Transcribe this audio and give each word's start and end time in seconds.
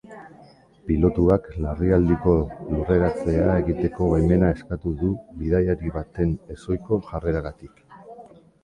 Pilotuak 0.85 1.49
larrialdiko 1.65 2.33
lurreratzea 2.77 3.45
egiteko 3.67 4.09
baimena 4.15 4.53
eskatu 4.57 4.95
du 5.05 5.11
bidaiari 5.45 5.95
baten 6.01 6.37
ezohiko 6.57 7.03
jarreragatik. 7.13 7.89